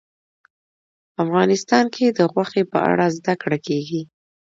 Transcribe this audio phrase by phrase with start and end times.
[1.23, 4.01] افغانستان کې د غوښې په اړه زده کړه کېږي.